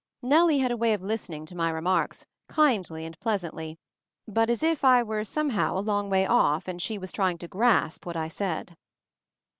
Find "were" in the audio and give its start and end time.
5.03-5.23